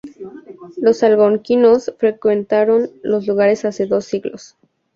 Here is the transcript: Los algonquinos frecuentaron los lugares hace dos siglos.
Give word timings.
Los 0.77 1.03
algonquinos 1.03 1.93
frecuentaron 1.99 2.89
los 3.03 3.27
lugares 3.27 3.65
hace 3.65 3.85
dos 3.85 4.03
siglos. 4.05 4.57